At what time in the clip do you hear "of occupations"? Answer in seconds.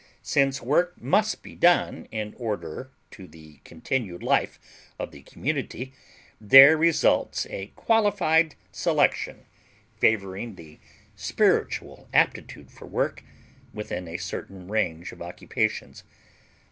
15.11-16.03